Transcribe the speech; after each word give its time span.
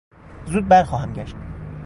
زود 0.45 0.67
برخواهم 0.67 1.13
گشت. 1.13 1.35